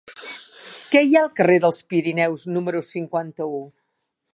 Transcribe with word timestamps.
Què 0.95 1.03
hi 1.07 1.13
ha 1.17 1.21
al 1.21 1.29
carrer 1.41 1.59
dels 1.67 1.83
Pirineus 1.93 2.49
número 2.59 2.85
cinquanta-u? 2.93 3.67